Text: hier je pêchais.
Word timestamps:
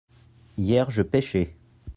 hier 0.57 0.89
je 0.89 1.03
pêchais. 1.03 1.53